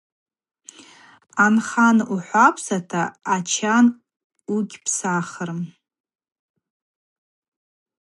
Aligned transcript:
Анхан 1.45 1.97
ухӏвапсата, 2.13 3.03
ачан 3.33 3.85
угьхӏвапсахрым. 4.53 5.61